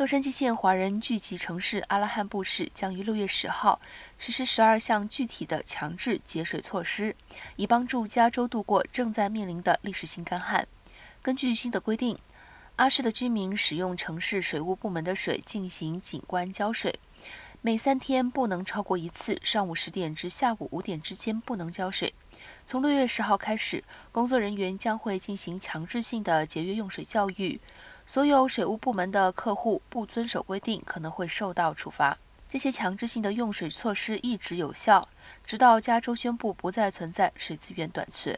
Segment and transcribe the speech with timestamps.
[0.00, 3.78] 洛杉矶县华人聚集城市阿拉汉布市将于六月十号
[4.16, 7.14] 实施十二项具体的强制节水措施，
[7.56, 10.66] 以帮助加州度过正在面临的历史性干旱。
[11.20, 12.18] 根据新的规定，
[12.76, 16.98] 阿市的居民使用城市水务部门的水进行景观浇水，
[17.60, 22.14] 每三天不能超过一次，上午十点至下午五点之间不能浇水。
[22.64, 27.60] 从六月十号开始，工作人员将会进行强制性的节约用水教育。
[28.12, 32.18] 所有水务部门的客户不遵守规定，可能会受到处罚。
[32.48, 35.08] 这些强制性的用水措施一直有效，
[35.44, 38.36] 直到加州宣布不再存在水资源短缺。